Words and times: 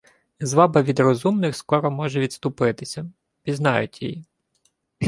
Зваба 0.39 0.81
від 0.81 0.99
розумних 0.99 1.55
скоро 1.55 1.91
може 1.91 2.19
відступитися: 2.19 3.11
пізнають 3.43 4.01
її. 4.01 4.25